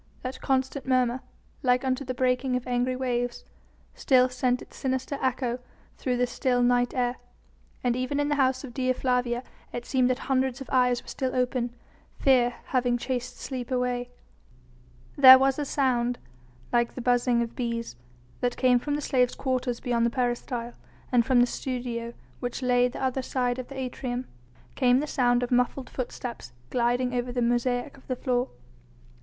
[0.23, 1.21] That constant murmur
[1.61, 3.45] like unto the breaking of angry waves
[3.93, 5.59] still sent its sinister echo
[5.95, 7.17] through the still night air,
[7.83, 11.07] and even in the house of Dea Flavia it seemed that hundreds of eyes were
[11.07, 11.75] still open,
[12.17, 14.09] fear having chased sleep away.
[15.15, 16.17] There was a sound
[16.73, 17.95] like the buzzing of bees
[18.39, 20.73] that came from the slaves' quarters beyond the peristyle,
[21.11, 24.25] and from the studio, which lay the other side of the atrium,
[24.73, 28.49] came the sound of muffled footsteps gliding over the mosaic of the floor.